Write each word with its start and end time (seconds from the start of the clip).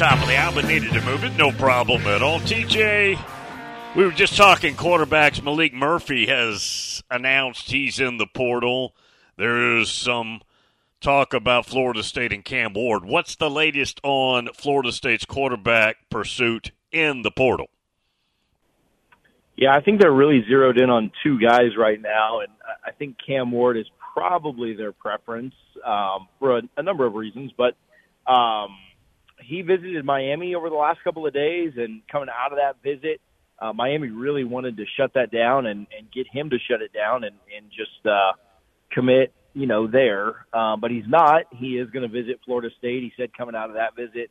top 0.00 0.22
of 0.22 0.28
the 0.28 0.36
hour, 0.36 0.50
but 0.54 0.64
needed 0.64 0.90
to 0.94 1.02
move 1.02 1.24
it. 1.24 1.36
No 1.36 1.52
problem 1.52 2.00
at 2.06 2.22
all. 2.22 2.40
TJ, 2.40 3.22
we 3.94 4.02
were 4.02 4.12
just 4.12 4.34
talking 4.34 4.74
quarterbacks. 4.74 5.42
Maalik 5.42 5.74
Murphy 5.74 6.24
has 6.24 7.02
announced 7.10 7.70
he's 7.70 8.00
in 8.00 8.16
the 8.16 8.26
portal. 8.26 8.94
There 9.36 9.76
is 9.76 9.90
some 9.90 10.40
talk 11.02 11.34
about 11.34 11.66
Florida 11.66 12.02
State 12.02 12.32
and 12.32 12.42
Cam 12.42 12.72
Ward. 12.72 13.04
What's 13.04 13.36
the 13.36 13.50
latest 13.50 14.00
on 14.02 14.48
Florida 14.54 14.90
State's 14.90 15.26
quarterback 15.26 15.96
pursuit 16.08 16.70
in 16.90 17.20
the 17.20 17.30
portal? 17.30 17.68
Yeah, 19.54 19.76
I 19.76 19.82
think 19.82 20.00
they're 20.00 20.10
really 20.10 20.42
zeroed 20.48 20.80
in 20.80 20.88
on 20.88 21.12
two 21.22 21.38
guys 21.38 21.76
right 21.76 22.00
now, 22.00 22.40
and 22.40 22.48
I 22.86 22.92
think 22.92 23.16
Cam 23.26 23.52
Ward 23.52 23.76
is 23.76 23.86
probably 24.14 24.72
their 24.72 24.92
preference 24.92 25.52
um, 25.84 26.26
for 26.38 26.56
a, 26.56 26.62
a 26.78 26.82
number 26.82 27.04
of 27.04 27.12
reasons. 27.12 27.52
But 27.54 27.76
um, 28.26 28.78
he 29.42 29.62
visited 29.62 30.04
Miami 30.04 30.54
over 30.54 30.68
the 30.68 30.76
last 30.76 31.02
couple 31.04 31.26
of 31.26 31.32
days, 31.32 31.72
and 31.76 32.02
coming 32.10 32.28
out 32.28 32.52
of 32.52 32.58
that 32.58 32.82
visit, 32.82 33.20
uh, 33.58 33.72
Miami 33.72 34.08
really 34.08 34.44
wanted 34.44 34.76
to 34.78 34.84
shut 34.96 35.12
that 35.14 35.30
down 35.30 35.66
and, 35.66 35.86
and 35.96 36.10
get 36.12 36.26
him 36.26 36.50
to 36.50 36.56
shut 36.58 36.80
it 36.82 36.92
down 36.92 37.24
and, 37.24 37.36
and 37.54 37.66
just 37.70 38.06
uh, 38.06 38.32
commit, 38.92 39.32
you 39.54 39.66
know, 39.66 39.86
there. 39.86 40.46
Uh, 40.52 40.76
but 40.76 40.90
he's 40.90 41.04
not. 41.06 41.42
He 41.52 41.78
is 41.78 41.90
going 41.90 42.08
to 42.08 42.12
visit 42.12 42.40
Florida 42.44 42.68
State. 42.78 43.02
He 43.02 43.12
said 43.16 43.36
coming 43.36 43.54
out 43.54 43.68
of 43.68 43.76
that 43.76 43.94
visit, 43.94 44.30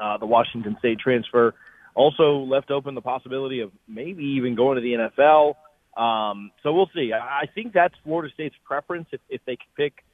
uh, 0.00 0.18
the 0.18 0.26
Washington 0.26 0.76
State 0.78 0.98
transfer 0.98 1.54
also 1.94 2.38
left 2.38 2.70
open 2.70 2.94
the 2.94 3.00
possibility 3.00 3.60
of 3.60 3.70
maybe 3.88 4.24
even 4.36 4.54
going 4.54 4.76
to 4.76 4.82
the 4.82 5.10
NFL. 5.10 5.54
Um, 5.96 6.50
so 6.62 6.74
we'll 6.74 6.90
see. 6.94 7.12
I 7.14 7.46
think 7.54 7.72
that's 7.72 7.94
Florida 8.04 8.32
State's 8.34 8.54
preference 8.64 9.06
if, 9.12 9.20
if 9.30 9.40
they 9.46 9.56
can 9.56 9.68
pick 9.76 10.04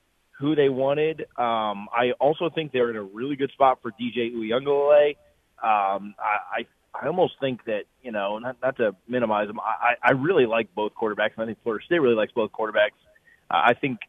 who 0.42 0.56
they 0.56 0.68
wanted. 0.68 1.20
Um, 1.38 1.88
I 1.96 2.12
also 2.20 2.50
think 2.54 2.72
they're 2.72 2.90
in 2.90 2.96
a 2.96 3.02
really 3.02 3.36
good 3.36 3.50
spot 3.52 3.78
for 3.80 3.92
DJ 3.92 4.34
Uiagalelei. 4.34 5.10
Um, 5.62 6.14
I, 6.18 6.66
I 6.92 7.06
almost 7.06 7.34
think 7.40 7.64
that 7.66 7.84
you 8.02 8.10
know, 8.10 8.38
not, 8.38 8.56
not 8.60 8.76
to 8.78 8.96
minimize 9.08 9.46
them. 9.46 9.60
I, 9.60 9.94
I 10.02 10.12
really 10.12 10.46
like 10.46 10.74
both 10.74 10.92
quarterbacks, 11.00 11.38
I 11.38 11.46
think 11.46 11.58
Florida 11.62 11.84
State 11.86 12.00
really 12.00 12.16
likes 12.16 12.32
both 12.32 12.50
quarterbacks. 12.50 12.98
Uh, 13.48 13.62
I 13.64 13.74
think 13.80 14.00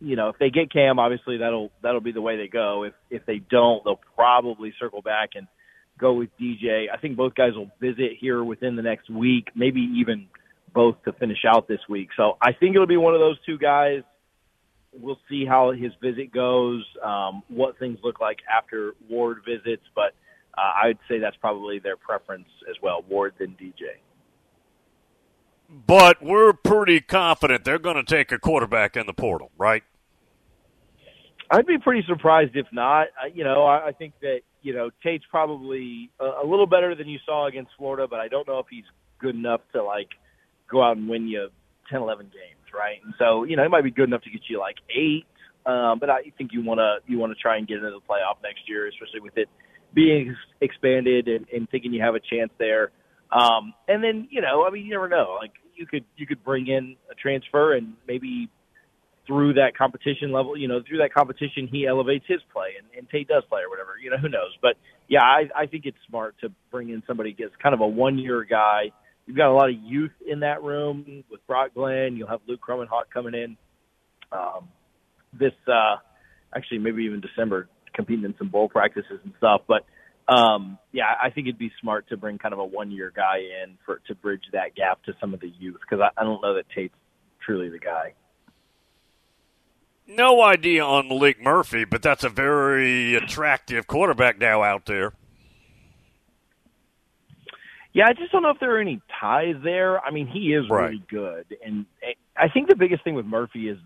you 0.00 0.16
know 0.16 0.30
if 0.30 0.38
they 0.38 0.50
get 0.50 0.72
Cam, 0.72 0.98
obviously 0.98 1.36
that'll 1.36 1.70
that'll 1.82 2.00
be 2.00 2.12
the 2.12 2.22
way 2.22 2.38
they 2.38 2.48
go. 2.48 2.84
If 2.84 2.94
if 3.10 3.26
they 3.26 3.38
don't, 3.38 3.84
they'll 3.84 4.00
probably 4.16 4.72
circle 4.80 5.02
back 5.02 5.30
and 5.34 5.46
go 5.98 6.14
with 6.14 6.30
DJ. 6.40 6.86
I 6.92 6.96
think 6.96 7.16
both 7.16 7.34
guys 7.34 7.52
will 7.54 7.70
visit 7.78 8.12
here 8.18 8.42
within 8.42 8.74
the 8.74 8.82
next 8.82 9.10
week, 9.10 9.48
maybe 9.54 9.80
even 9.96 10.28
both 10.72 10.96
to 11.04 11.12
finish 11.12 11.44
out 11.46 11.68
this 11.68 11.80
week. 11.88 12.08
So 12.16 12.38
I 12.40 12.52
think 12.52 12.74
it'll 12.74 12.86
be 12.86 12.96
one 12.96 13.14
of 13.14 13.20
those 13.20 13.36
two 13.44 13.58
guys. 13.58 14.02
We'll 14.92 15.20
see 15.28 15.44
how 15.44 15.72
his 15.72 15.92
visit 16.02 16.32
goes, 16.32 16.84
um, 17.04 17.42
what 17.48 17.78
things 17.78 17.98
look 18.02 18.20
like 18.20 18.38
after 18.50 18.94
Ward 19.08 19.42
visits, 19.46 19.82
but 19.94 20.14
uh, 20.56 20.72
I'd 20.84 20.98
say 21.08 21.18
that's 21.18 21.36
probably 21.36 21.78
their 21.78 21.96
preference 21.96 22.48
as 22.68 22.76
well, 22.82 23.04
Ward 23.08 23.34
than 23.38 23.50
DJ. 23.50 23.98
But 25.68 26.22
we're 26.22 26.54
pretty 26.54 27.00
confident 27.00 27.64
they're 27.64 27.78
going 27.78 27.96
to 27.96 28.02
take 28.02 28.32
a 28.32 28.38
quarterback 28.38 28.96
in 28.96 29.06
the 29.06 29.12
portal, 29.12 29.50
right? 29.58 29.84
I'd 31.50 31.66
be 31.66 31.78
pretty 31.78 32.04
surprised 32.06 32.56
if 32.56 32.66
not. 32.72 33.08
You 33.34 33.44
know, 33.44 33.64
I, 33.64 33.88
I 33.88 33.92
think 33.92 34.14
that 34.20 34.40
you 34.62 34.74
know 34.74 34.90
Tate's 35.02 35.24
probably 35.30 36.10
a, 36.20 36.42
a 36.42 36.46
little 36.46 36.66
better 36.66 36.94
than 36.94 37.08
you 37.08 37.18
saw 37.24 37.46
against 37.46 37.72
Florida, 37.76 38.06
but 38.08 38.20
I 38.20 38.28
don't 38.28 38.46
know 38.48 38.58
if 38.58 38.66
he's 38.70 38.84
good 39.18 39.34
enough 39.34 39.60
to 39.74 39.82
like 39.82 40.08
go 40.70 40.82
out 40.82 40.96
and 40.96 41.08
win 41.08 41.26
you 41.28 41.48
10, 41.90 42.00
11 42.00 42.26
games, 42.26 42.72
right? 42.74 43.00
So 43.18 43.44
you 43.44 43.56
know 43.56 43.64
it 43.64 43.70
might 43.70 43.84
be 43.84 43.90
good 43.90 44.08
enough 44.08 44.22
to 44.22 44.30
get 44.30 44.42
you 44.48 44.58
like 44.58 44.76
eight, 44.90 45.26
um, 45.66 45.98
but 45.98 46.10
I 46.10 46.32
think 46.36 46.52
you 46.52 46.62
want 46.62 46.78
to 46.78 46.98
you 47.06 47.18
want 47.18 47.32
to 47.32 47.40
try 47.40 47.56
and 47.56 47.66
get 47.66 47.78
into 47.78 47.90
the 47.90 48.00
playoff 48.08 48.42
next 48.42 48.68
year, 48.68 48.88
especially 48.88 49.20
with 49.20 49.36
it 49.36 49.48
being 49.94 50.36
expanded 50.60 51.28
and, 51.28 51.46
and 51.52 51.68
thinking 51.70 51.92
you 51.92 52.02
have 52.02 52.14
a 52.14 52.20
chance 52.20 52.50
there. 52.58 52.90
Um, 53.32 53.74
and 53.86 54.02
then 54.02 54.28
you 54.30 54.40
know, 54.40 54.64
I 54.66 54.70
mean, 54.70 54.84
you 54.84 54.90
never 54.90 55.08
know. 55.08 55.36
Like 55.40 55.52
you 55.74 55.86
could 55.86 56.04
you 56.16 56.26
could 56.26 56.44
bring 56.44 56.66
in 56.68 56.96
a 57.10 57.14
transfer 57.14 57.74
and 57.74 57.94
maybe 58.06 58.48
through 59.28 59.52
that 59.54 59.76
competition 59.76 60.32
level, 60.32 60.56
you 60.56 60.66
know, 60.66 60.80
through 60.88 60.98
that 60.98 61.12
competition, 61.12 61.68
he 61.70 61.86
elevates 61.86 62.24
his 62.26 62.40
play 62.50 62.70
and, 62.78 62.88
and 62.96 63.08
Tate 63.10 63.28
does 63.28 63.44
play 63.48 63.60
or 63.60 63.68
whatever, 63.68 63.92
you 64.02 64.10
know, 64.10 64.16
who 64.16 64.28
knows? 64.28 64.56
But 64.60 64.74
yeah, 65.06 65.20
I, 65.22 65.44
I 65.54 65.66
think 65.66 65.84
it's 65.84 65.98
smart 66.08 66.34
to 66.40 66.48
bring 66.72 66.88
in 66.88 67.02
somebody 67.06 67.34
gets 67.34 67.52
kind 67.62 67.74
of 67.74 67.80
a 67.80 67.86
one 67.86 68.18
year 68.18 68.42
guy. 68.42 68.90
You've 69.28 69.36
got 69.36 69.50
a 69.50 69.52
lot 69.52 69.68
of 69.68 69.76
youth 69.76 70.12
in 70.26 70.40
that 70.40 70.62
room 70.62 71.22
with 71.30 71.46
Brock 71.46 71.74
Glenn. 71.74 72.16
You'll 72.16 72.28
have 72.28 72.40
Luke 72.48 72.60
Kromenhoek 72.66 73.10
coming 73.12 73.34
in. 73.34 73.58
Um, 74.32 74.70
this, 75.38 75.52
uh, 75.66 75.96
actually 76.56 76.78
maybe 76.78 77.02
even 77.02 77.20
December 77.20 77.68
competing 77.92 78.24
in 78.24 78.34
some 78.38 78.48
bowl 78.48 78.70
practices 78.70 79.20
and 79.22 79.34
stuff. 79.36 79.60
But, 79.68 79.84
um, 80.32 80.78
yeah, 80.92 81.04
I 81.22 81.28
think 81.28 81.46
it'd 81.46 81.58
be 81.58 81.70
smart 81.78 82.08
to 82.08 82.16
bring 82.16 82.38
kind 82.38 82.54
of 82.54 82.58
a 82.58 82.64
one 82.64 82.90
year 82.90 83.12
guy 83.14 83.40
in 83.62 83.76
for, 83.84 84.00
to 84.08 84.14
bridge 84.14 84.44
that 84.54 84.74
gap 84.74 85.02
to 85.02 85.12
some 85.20 85.34
of 85.34 85.40
the 85.40 85.52
youth 85.58 85.76
because 85.82 86.02
I, 86.02 86.18
I 86.18 86.24
don't 86.24 86.40
know 86.40 86.54
that 86.54 86.64
Tate's 86.74 86.94
truly 87.44 87.68
the 87.68 87.78
guy 87.78 88.14
no 90.10 90.42
idea 90.42 90.82
on 90.82 91.10
Maalik 91.10 91.38
Murphy, 91.38 91.84
but 91.84 92.00
that's 92.00 92.24
a 92.24 92.30
very 92.30 93.14
attractive 93.14 93.86
quarterback 93.86 94.38
now 94.38 94.62
out 94.62 94.86
there. 94.86 95.12
Yeah, 97.92 98.06
I 98.06 98.12
just 98.12 98.30
don't 98.32 98.42
know 98.42 98.50
if 98.50 98.60
there 98.60 98.76
are 98.76 98.80
any 98.80 99.00
ties 99.20 99.56
there. 99.64 100.00
I 100.00 100.10
mean, 100.10 100.26
he 100.26 100.52
is 100.52 100.68
right. 100.70 100.90
really 100.90 101.04
good, 101.08 101.56
and 101.64 101.86
I 102.36 102.48
think 102.48 102.68
the 102.68 102.76
biggest 102.76 103.02
thing 103.02 103.14
with 103.14 103.26
Murphy 103.26 103.68
is, 103.68 103.78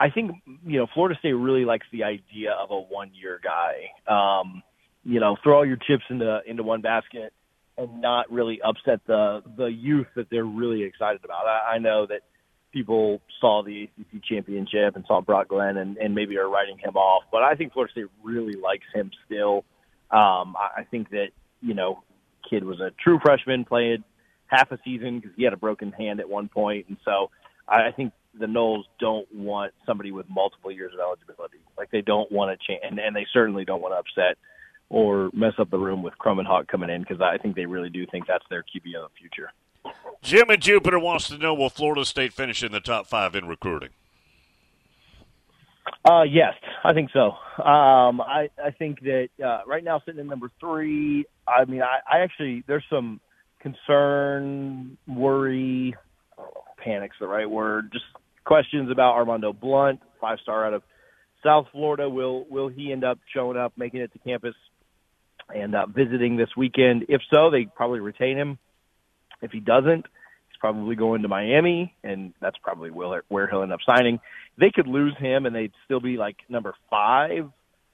I 0.00 0.10
think 0.10 0.32
you 0.64 0.78
know 0.78 0.86
Florida 0.94 1.18
State 1.18 1.32
really 1.32 1.64
likes 1.64 1.86
the 1.92 2.04
idea 2.04 2.52
of 2.52 2.70
a 2.70 2.80
one-year 2.80 3.40
guy. 3.42 4.12
Um, 4.12 4.62
you 5.04 5.20
know, 5.20 5.36
throw 5.42 5.58
all 5.58 5.66
your 5.66 5.76
chips 5.76 6.04
into 6.08 6.40
into 6.46 6.62
one 6.62 6.82
basket 6.82 7.32
and 7.76 8.00
not 8.00 8.30
really 8.30 8.60
upset 8.62 9.00
the 9.06 9.42
the 9.56 9.66
youth 9.66 10.06
that 10.16 10.28
they're 10.30 10.44
really 10.44 10.82
excited 10.82 11.24
about. 11.24 11.46
I, 11.46 11.74
I 11.74 11.78
know 11.78 12.06
that 12.06 12.22
people 12.72 13.20
saw 13.40 13.62
the 13.62 13.88
ACC 13.98 14.22
championship 14.24 14.96
and 14.96 15.04
saw 15.06 15.20
Brock 15.20 15.48
Glenn 15.48 15.76
and, 15.76 15.96
and 15.96 16.14
maybe 16.14 16.36
are 16.36 16.48
writing 16.48 16.78
him 16.78 16.96
off. 16.96 17.24
But 17.30 17.42
I 17.42 17.54
think 17.54 17.72
Florida 17.72 17.92
State 17.92 18.06
really 18.22 18.56
likes 18.56 18.84
him 18.94 19.10
still. 19.26 19.64
Um, 20.10 20.54
I, 20.56 20.80
I 20.80 20.84
think 20.90 21.10
that, 21.10 21.28
you 21.60 21.74
know, 21.74 22.02
kid 22.48 22.64
was 22.64 22.80
a 22.80 22.90
true 23.02 23.18
freshman, 23.22 23.64
played 23.64 24.02
half 24.46 24.70
a 24.72 24.78
season 24.84 25.20
because 25.20 25.34
he 25.36 25.44
had 25.44 25.52
a 25.52 25.56
broken 25.56 25.92
hand 25.92 26.20
at 26.20 26.28
one 26.28 26.48
point. 26.48 26.86
And 26.88 26.96
so 27.04 27.30
I, 27.68 27.90
think 27.92 28.12
the 28.38 28.46
Noles 28.46 28.84
don't 28.98 29.32
want 29.34 29.72
somebody 29.86 30.10
with 30.10 30.26
multiple 30.28 30.70
years 30.70 30.92
of 30.94 31.00
eligibility. 31.00 31.58
Like 31.76 31.90
they 31.90 32.00
don't 32.00 32.30
want 32.32 32.58
to 32.58 32.66
change, 32.66 32.80
and, 32.82 32.98
and 32.98 33.14
they 33.14 33.26
certainly 33.32 33.64
don't 33.64 33.82
want 33.82 33.94
to 33.94 33.98
upset 33.98 34.38
or 34.90 35.30
mess 35.34 35.52
up 35.58 35.70
the 35.70 35.78
room 35.78 36.02
with 36.02 36.14
Kromenhoek 36.18 36.66
coming 36.66 36.88
in 36.88 37.02
because 37.02 37.20
I 37.20 37.36
think 37.36 37.56
they 37.56 37.66
really 37.66 37.90
do 37.90 38.06
think 38.06 38.26
that's 38.26 38.44
their 38.48 38.62
QB 38.62 38.96
of 38.96 39.10
the 39.10 39.18
future. 39.18 39.52
Jim 40.22 40.50
in 40.50 40.60
Jupiter 40.60 40.98
wants 40.98 41.28
to 41.28 41.38
know 41.38 41.54
will 41.54 41.68
Florida 41.68 42.04
State 42.04 42.32
finish 42.32 42.62
in 42.62 42.72
the 42.72 42.80
top 42.80 43.06
five 43.06 43.34
in 43.34 43.46
recruiting? 43.46 43.90
Uh, 46.04 46.22
yes, 46.22 46.54
I 46.84 46.92
think 46.92 47.10
so. 47.12 47.32
Um, 47.62 48.20
I, 48.20 48.50
I 48.62 48.70
think 48.70 49.00
that 49.00 49.28
uh, 49.44 49.60
right 49.66 49.82
now 49.82 50.00
sitting 50.04 50.20
in 50.20 50.26
number 50.26 50.50
three. 50.60 51.26
I 51.46 51.64
mean, 51.64 51.82
I, 51.82 51.98
I 52.10 52.20
actually 52.20 52.64
there's 52.66 52.84
some 52.90 53.20
concern, 53.60 54.96
worry, 55.06 55.94
panic's 56.82 57.16
the 57.20 57.26
right 57.26 57.50
word. 57.50 57.90
Just 57.92 58.04
questions 58.44 58.90
about 58.90 59.16
Armondo 59.16 59.58
Blount, 59.58 60.00
five 60.20 60.38
star 60.42 60.66
out 60.66 60.74
of 60.74 60.82
South 61.44 61.66
Florida. 61.72 62.08
Will 62.08 62.46
will 62.48 62.68
he 62.68 62.92
end 62.92 63.04
up 63.04 63.18
showing 63.34 63.56
up, 63.56 63.72
making 63.76 64.00
it 64.00 64.12
to 64.12 64.18
campus, 64.20 64.54
and 65.54 65.74
uh, 65.74 65.86
visiting 65.86 66.36
this 66.36 66.50
weekend? 66.56 67.06
If 67.08 67.22
so, 67.32 67.50
they 67.50 67.64
probably 67.64 68.00
retain 68.00 68.36
him. 68.36 68.58
If 69.40 69.52
he 69.52 69.60
doesn't, 69.60 70.06
probably 70.58 70.96
going 70.96 71.22
to 71.22 71.28
Miami, 71.28 71.94
and 72.02 72.32
that's 72.40 72.56
probably 72.62 72.90
where 72.90 73.48
he'll 73.48 73.62
end 73.62 73.72
up 73.72 73.80
signing. 73.88 74.20
They 74.58 74.70
could 74.74 74.86
lose 74.86 75.14
him, 75.18 75.46
and 75.46 75.54
they'd 75.54 75.72
still 75.84 76.00
be 76.00 76.16
like 76.16 76.36
number 76.48 76.74
five. 76.90 77.50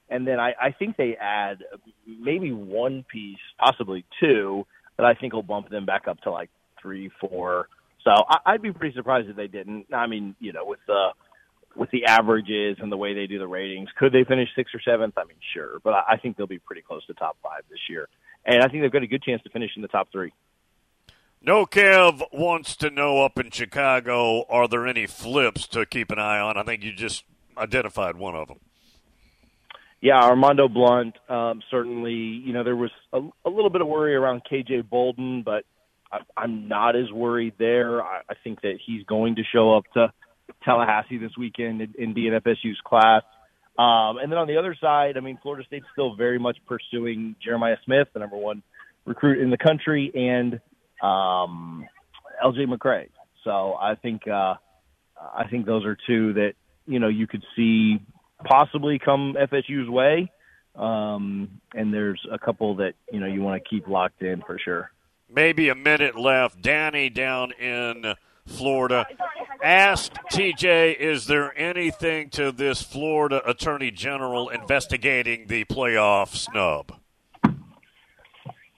And 0.08 0.26
then 0.26 0.38
I, 0.38 0.52
I 0.60 0.72
think 0.78 0.96
they 0.96 1.16
add 1.20 1.58
maybe 2.06 2.52
one 2.52 3.04
piece, 3.10 3.38
possibly 3.58 4.04
two, 4.20 4.66
that 4.96 5.06
I 5.06 5.14
think 5.14 5.32
will 5.32 5.42
bump 5.42 5.70
them 5.70 5.86
back 5.86 6.06
up 6.08 6.20
to 6.22 6.30
like 6.30 6.50
three, 6.80 7.10
four. 7.20 7.68
So 8.04 8.10
I, 8.10 8.52
I'd 8.52 8.62
be 8.62 8.72
pretty 8.72 8.94
surprised 8.94 9.28
if 9.28 9.36
they 9.36 9.46
didn't. 9.46 9.86
I 9.92 10.06
mean, 10.06 10.36
you 10.40 10.52
know, 10.52 10.64
with 10.64 10.80
the 10.86 11.08
with 11.76 11.90
the 11.90 12.04
averages 12.06 12.76
and 12.80 12.92
the 12.92 12.96
way 12.96 13.14
they 13.14 13.26
do 13.26 13.38
the 13.38 13.48
ratings, 13.48 13.88
could 13.98 14.12
they 14.12 14.22
finish 14.24 14.48
sixth 14.54 14.74
or 14.74 14.80
seventh? 14.80 15.14
I 15.16 15.24
mean, 15.24 15.38
sure, 15.54 15.78
but 15.82 15.94
I, 15.94 16.12
I 16.12 16.16
think 16.18 16.36
they'll 16.36 16.46
be 16.46 16.58
pretty 16.58 16.82
close 16.82 17.04
to 17.06 17.14
top 17.14 17.36
five 17.42 17.62
this 17.68 17.80
year, 17.88 18.08
and 18.44 18.62
I 18.62 18.68
think 18.68 18.82
they've 18.82 18.92
got 18.92 19.02
a 19.02 19.08
good 19.08 19.22
chance 19.22 19.42
to 19.42 19.50
finish 19.50 19.70
in 19.74 19.82
the 19.82 19.88
top 19.88 20.12
three. 20.12 20.32
No 21.46 21.66
Kev 21.66 22.22
wants 22.32 22.74
to 22.76 22.88
know 22.88 23.22
up 23.22 23.38
in 23.38 23.50
Chicago, 23.50 24.46
are 24.48 24.66
there 24.66 24.86
any 24.86 25.06
flips 25.06 25.66
to 25.68 25.84
keep 25.84 26.10
an 26.10 26.18
eye 26.18 26.38
on? 26.38 26.56
I 26.56 26.62
think 26.62 26.82
you 26.82 26.94
just 26.94 27.24
identified 27.58 28.16
one 28.16 28.34
of 28.34 28.48
them. 28.48 28.60
Yeah, 30.00 30.22
Armondo 30.22 30.72
Blount, 30.72 31.16
um, 31.28 31.62
certainly, 31.70 32.14
you 32.14 32.54
know, 32.54 32.64
there 32.64 32.76
was 32.76 32.90
a, 33.12 33.20
a 33.44 33.50
little 33.50 33.68
bit 33.68 33.82
of 33.82 33.88
worry 33.88 34.14
around 34.14 34.40
KJ 34.50 34.88
Bolden, 34.88 35.42
but 35.42 35.64
I, 36.10 36.20
I'm 36.34 36.66
not 36.66 36.96
as 36.96 37.12
worried 37.12 37.54
there. 37.58 38.02
I, 38.02 38.22
I 38.26 38.34
think 38.42 38.62
that 38.62 38.78
he's 38.84 39.04
going 39.04 39.36
to 39.36 39.42
show 39.44 39.76
up 39.76 39.84
to 39.94 40.12
Tallahassee 40.64 41.18
this 41.18 41.36
weekend 41.36 41.82
in, 41.82 41.94
in 41.98 42.14
DNFSU's 42.14 42.80
class. 42.86 43.22
Um, 43.78 44.16
and 44.16 44.32
then 44.32 44.38
on 44.38 44.46
the 44.46 44.56
other 44.56 44.74
side, 44.80 45.18
I 45.18 45.20
mean, 45.20 45.38
Florida 45.42 45.64
State's 45.66 45.86
still 45.92 46.16
very 46.16 46.38
much 46.38 46.56
pursuing 46.66 47.36
Jeremiah 47.44 47.76
Smith, 47.84 48.08
the 48.14 48.20
number 48.20 48.36
one 48.36 48.62
recruit 49.04 49.42
in 49.42 49.50
the 49.50 49.58
country, 49.58 50.10
and 50.14 50.58
um, 51.02 51.86
LJ 52.44 52.66
McCray. 52.66 53.08
So 53.44 53.74
I 53.74 53.94
think 53.94 54.26
uh, 54.26 54.54
I 55.34 55.46
think 55.50 55.66
those 55.66 55.84
are 55.84 55.96
two 56.06 56.32
that 56.34 56.54
you 56.86 56.98
know 56.98 57.08
you 57.08 57.26
could 57.26 57.44
see 57.56 58.00
possibly 58.44 58.98
come 58.98 59.36
FSU's 59.38 59.88
way. 59.88 60.30
Um, 60.76 61.60
and 61.72 61.94
there's 61.94 62.20
a 62.32 62.38
couple 62.38 62.76
that 62.76 62.94
you 63.12 63.20
know 63.20 63.26
you 63.26 63.42
want 63.42 63.62
to 63.62 63.68
keep 63.68 63.86
locked 63.86 64.22
in 64.22 64.42
for 64.42 64.58
sure. 64.58 64.90
Maybe 65.28 65.68
a 65.68 65.74
minute 65.74 66.18
left. 66.18 66.62
Danny 66.62 67.10
down 67.10 67.52
in 67.52 68.14
Florida 68.46 69.06
asked 69.62 70.14
TJ, 70.32 70.96
"Is 70.96 71.26
there 71.26 71.56
anything 71.56 72.30
to 72.30 72.50
this 72.50 72.82
Florida 72.82 73.40
Attorney 73.48 73.90
General 73.90 74.48
investigating 74.48 75.46
the 75.46 75.64
playoff 75.64 76.34
snub?" 76.34 76.92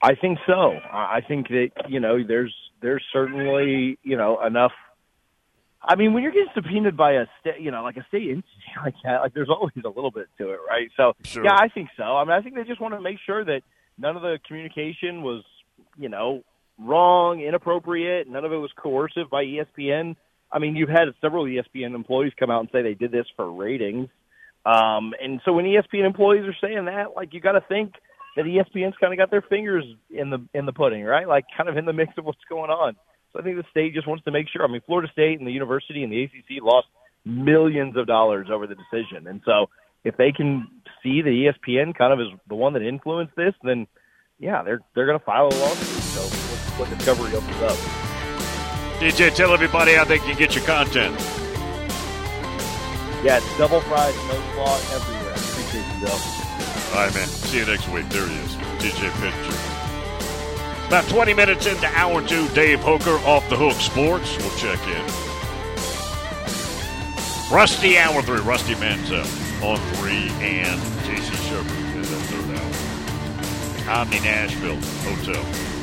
I 0.07 0.15
think 0.15 0.39
so. 0.47 0.79
I 0.93 1.21
think 1.27 1.49
that 1.49 1.71
you 1.89 2.01
know 2.01 2.19
there's 2.27 2.55
there's 2.81 3.03
certainly 3.13 3.99
you 4.03 4.17
know 4.17 4.45
enough 4.45 4.73
I 5.89 5.95
mean, 5.95 6.13
when 6.13 6.23
you're 6.23 6.33
getting 6.33 6.49
subpoenaed 6.55 6.97
by 6.97 7.13
a 7.13 7.27
state, 7.41 7.61
you 7.61 7.71
know, 7.71 7.83
like 7.85 7.97
a 7.97 8.05
state 8.09 8.29
entity 8.29 8.47
like 8.85 8.95
that, 9.05 9.21
like 9.21 9.35
there's 9.35 9.49
always 9.49 9.73
a 9.85 9.89
little 9.89 10.11
bit 10.11 10.27
to 10.39 10.51
it, 10.51 10.59
right? 10.69 10.91
So, 10.97 11.13
sure. 11.25 11.45
yeah, 11.45 11.55
I 11.55 11.69
think 11.69 11.91
so. 11.97 12.03
I 12.03 12.25
mean, 12.25 12.33
I 12.33 12.43
think 12.43 12.57
they 12.57 12.65
just 12.65 12.81
want 12.81 12.95
to 12.95 13.01
make 13.01 13.19
sure 13.25 13.45
that 13.45 13.61
none 13.97 14.17
of 14.17 14.23
the 14.23 14.39
communication 14.47 15.23
was, 15.23 15.45
you 15.97 16.09
know, 16.09 16.43
wrong, 16.79 17.41
inappropriate. 17.41 18.29
None 18.29 18.45
of 18.45 18.53
it 18.53 18.57
was 18.57 18.71
coercive 18.77 19.31
by 19.31 19.45
ESPN. 19.45 20.17
I 20.51 20.59
mean, 20.59 20.75
you've 20.75 20.89
had 20.89 21.09
several 21.21 21.45
ESPN 21.45 21.95
employees 21.95 22.33
come 22.39 22.51
out 22.51 22.61
and 22.61 22.69
say 22.73 22.83
they 22.83 22.95
did 22.95 23.13
this 23.13 23.27
for 23.37 23.51
ratings. 23.51 24.09
Um, 24.65 25.15
and 25.23 25.41
so 25.45 25.53
when 25.53 25.65
ESPN 25.67 26.05
employees 26.05 26.45
are 26.45 26.57
saying 26.61 26.87
that, 26.87 27.15
like 27.15 27.33
you 27.33 27.41
got 27.41 27.53
to 27.53 27.65
think 27.69 27.93
that 28.37 28.45
ESPN's 28.45 28.97
kind 29.01 29.13
of 29.13 29.19
got 29.19 29.31
their 29.31 29.43
fingers 29.43 29.85
in 30.11 30.31
the 30.31 30.47
in 30.55 30.67
the 30.67 30.73
pudding, 30.73 31.03
right? 31.05 31.27
Like 31.27 31.45
kind 31.57 31.69
of 31.69 31.77
in 31.77 31.87
the 31.87 31.93
mix 31.93 32.13
of 32.19 32.25
what's 32.25 32.39
going 32.49 32.71
on. 32.71 32.97
So 33.33 33.41
I 33.41 33.43
think 33.43 33.57
the 33.57 33.65
state 33.71 33.95
just 33.95 34.07
wants 34.07 34.25
to 34.25 34.31
make 34.31 34.47
sure. 34.49 34.65
I 34.65 34.69
mean, 34.69 34.83
Florida 34.87 35.11
State 35.13 35.39
and 35.39 35.47
the 35.47 35.53
university 35.53 36.05
and 36.05 36.13
the 36.13 36.23
ACC 36.25 36.63
lost 36.63 36.87
millions 37.25 37.97
of 37.97 38.07
dollars 38.07 38.49
over 38.53 38.67
the 38.67 38.77
decision, 38.77 39.27
and 39.27 39.41
so 39.45 39.67
if 40.05 40.17
they 40.17 40.31
can 40.31 40.69
see 41.03 41.23
the 41.23 41.51
ESPN 41.51 41.97
kind 41.97 42.13
of 42.13 42.21
as 42.21 42.39
the 42.49 42.55
one 42.55 42.75
that 42.75 42.83
influenced 42.83 43.35
this, 43.35 43.55
then 43.65 43.87
yeah, 44.39 44.63
they're 44.63 44.81
they're 44.95 45.07
going 45.07 45.19
to 45.19 45.25
file 45.25 45.47
a 45.47 45.57
lawsuit. 45.57 46.03
So 46.03 46.21
what 46.79 46.91
discovery 46.91 47.35
opens 47.35 47.63
up. 47.63 47.77
TJ, 49.01 49.35
tell 49.35 49.53
everybody 49.53 49.93
how 49.95 50.05
they 50.05 50.19
can 50.19 50.37
get 50.39 50.55
your 50.55 50.65
content. 50.65 51.19
Yeah, 53.25 53.39
it's 53.39 53.59
double 53.59 53.81
fried, 53.81 54.15
no 54.15 54.41
slaw 54.55 54.77
everywhere. 54.95 55.33
Appreciate 55.33 55.85
you, 55.95 56.07
Bill. 56.07 56.46
All 56.93 57.05
right, 57.05 57.15
man. 57.15 57.27
See 57.27 57.59
you 57.59 57.67
next 57.67 57.89
week. 57.89 58.09
There 58.09 58.27
he 58.27 58.35
is, 58.37 58.55
TJ 58.81 59.11
Pittinger. 59.21 60.87
About 60.87 61.09
20 61.09 61.35
minutes 61.35 61.67
into 61.67 61.87
hour 61.89 62.23
two, 62.27 62.49
Dave 62.51 62.81
Hooker 62.81 63.19
off 63.27 63.49
the 63.51 63.57
hook 63.57 63.75
sports. 63.75 64.37
We'll 64.39 64.57
check 64.57 64.79
in. 64.87 65.03
Rusty 67.53 67.99
hour 67.99 68.23
three, 68.23 68.41
Rusty 68.41 68.75
Mansell 68.77 69.27
on 69.67 69.79
three, 69.95 70.31
and 70.41 70.81
JC 71.03 71.35
Shepard 71.49 71.71
in 71.95 72.03
that 72.03 72.23
third 72.31 73.89
hour. 73.91 74.01
Omni 74.01 74.21
Nashville 74.21 74.81
Hotel. 75.03 75.76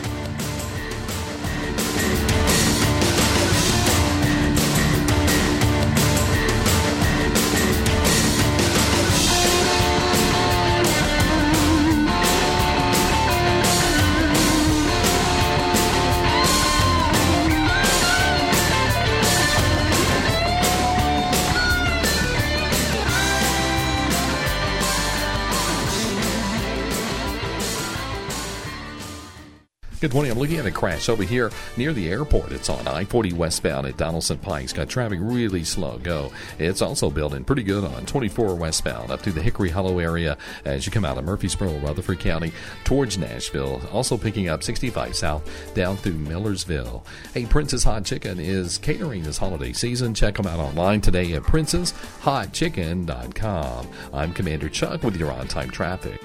Good 30.04 30.14
morning. 30.14 30.34
I'm 30.34 30.38
looking 30.38 30.58
at 30.58 30.66
a 30.66 30.72
crash 30.72 31.08
over 31.08 31.24
here 31.24 31.50
near 31.78 31.94
the 31.94 32.10
airport. 32.10 32.52
It's 32.52 32.68
on 32.68 32.86
I 32.90 33.06
40 33.06 33.32
westbound 33.32 33.88
at 33.88 33.96
Donelson 33.96 34.42
Pikes. 34.42 34.74
Got 34.74 34.90
traffic 34.90 35.20
really 35.22 35.64
slow 35.64 35.98
go. 35.98 36.30
It's 36.60 36.82
also 36.82 37.10
building 37.10 37.46
pretty 37.46 37.64
good 37.64 37.86
on 37.86 38.06
24 38.06 38.56
westbound 38.56 39.12
up 39.12 39.22
to 39.22 39.32
the 39.32 39.42
Hickory 39.42 39.70
Hollow 39.70 40.00
area 40.00 40.38
as 40.66 40.86
you 40.86 40.92
come 40.92 41.06
out 41.06 41.18
of 41.18 41.24
Murfreesboro, 41.24 41.78
Rutherford 41.78 42.20
County 42.20 42.52
towards 42.84 43.18
Nashville. 43.18 43.82
Also 43.94 44.18
picking 44.18 44.50
up 44.50 44.62
65 44.62 45.16
south 45.16 45.74
down 45.74 45.96
through 45.96 46.16
Millersville. 46.16 47.06
Hey, 47.34 47.46
Prince's 47.46 47.86
Hot 47.86 48.04
Chicken 48.04 48.42
is 48.42 48.78
catering 48.78 49.24
this 49.24 49.38
holiday 49.38 49.72
season. 49.72 50.14
Check 50.14 50.36
them 50.36 50.48
out 50.48 50.60
online 50.60 51.00
today 51.00 51.32
at 51.32 51.44
princeshotchicken.com. 51.44 53.88
I'm 54.12 54.34
Commander 54.34 54.68
Chuck 54.68 55.02
with 55.02 55.16
your 55.16 55.32
on 55.32 55.48
time 55.48 55.70
traffic. 55.70 56.20